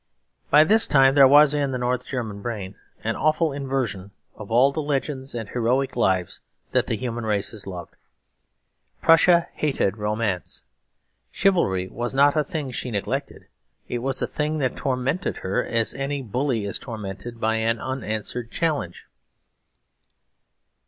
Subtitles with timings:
[0.49, 4.71] By this time there was in the North German brain an awful inversion of all
[4.71, 7.93] the legends and heroic lives that the human race has loved.
[9.03, 10.63] Prussia hated romance.
[11.31, 13.45] Chivalry was not a thing she neglected;
[13.87, 18.49] it was a thing that tormented her as any bully is tormented by an unanswered
[18.49, 19.05] challenge.